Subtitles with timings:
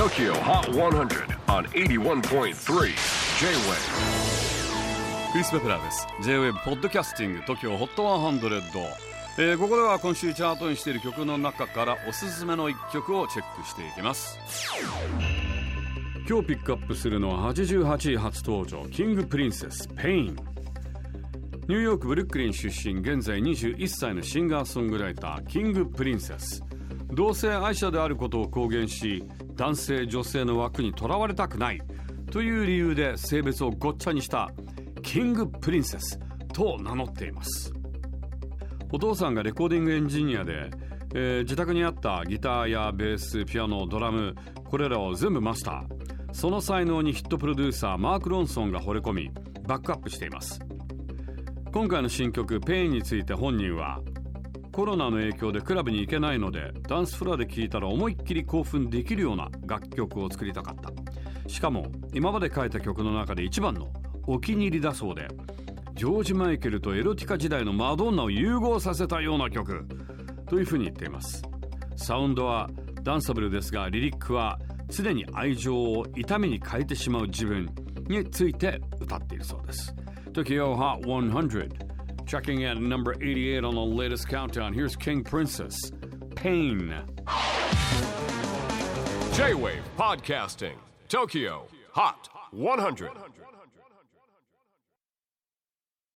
[0.00, 2.54] TOKYO HOT 100 on 81.3 J-WAVE
[5.30, 6.06] クリス・ベプラーです。
[6.22, 8.62] J-WAVE ポッドキャスティング TOKYO HOT 100、
[9.36, 14.38] えー、ここでは今週チャートにしている曲の中からおすすめの一曲をチェックしていきます。
[16.26, 20.24] 今日ピックアップするのは88位初登場キング・プリンセスペイン
[21.68, 26.64] ニューヨークブルックリン出身現在21歳のシンガーソングライターキング・プリンセス
[27.12, 29.24] 同性愛者であることを公言し
[29.56, 31.80] 男性女性の枠にとらわれたくない
[32.30, 34.50] という理由で性別をごっちゃにした
[35.02, 36.18] キング・プリンセス
[36.52, 37.72] と名乗っています。
[38.92, 40.70] お父さんがレコーディングエンジニアで、
[41.14, 46.10] えー、自宅にあったギターやベースピアノドラムこれらを全部マスター。
[46.32, 49.30] その才能にヒットプロデューサーマーク・ロンソンが惚れ込み
[49.66, 50.60] バックアップしています。
[51.72, 54.00] 今回の新曲「ペインについて本人は
[54.72, 60.90] コロナの影響でクラブに行けないのでダンスフロアで聴いたら思いっきり興奮できるような楽曲を作りたかった。
[61.48, 63.88] しかも今まで書いた曲の中で一番の
[64.26, 65.26] お気に入りだそうで
[65.94, 69.86] ジョージ・マイケルとエロティカ時代のマドンナを融合させたような曲。
[70.50, 71.42] というふうに言っています。
[71.96, 72.68] サウンドは
[73.02, 74.58] ダンサブルですがリリックは
[74.88, 77.68] 常に愛情を痛みに変えてしまう自分
[78.08, 79.94] について歌っているそうです。
[80.32, 81.68] Tokyo Hot 100.
[82.30, 84.72] Checking in at number 88 on the latest countdown.
[84.72, 85.90] Here's King Princess.
[86.36, 86.94] Pain.
[89.32, 90.76] J-Wave Podcasting.
[91.08, 93.10] Tokyo Hot 100.